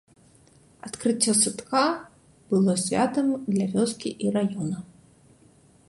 [0.87, 1.83] Адкрыццё садка
[2.55, 4.77] было святам для вёскі і раёна.